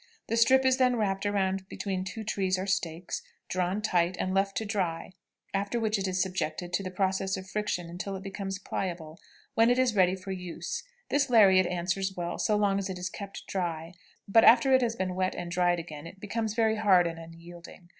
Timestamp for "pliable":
8.57-9.19